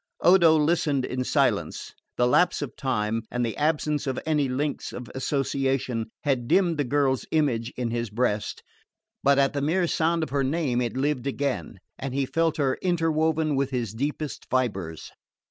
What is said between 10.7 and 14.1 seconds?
it lived again, and he felt her interwoven with his